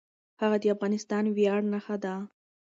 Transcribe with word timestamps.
هغه 0.41 0.57
د 0.61 0.65
افغانستان 0.75 1.23
د 1.27 1.33
ویاړ 1.37 1.59
نښه 1.71 1.95
ده. 2.03 2.13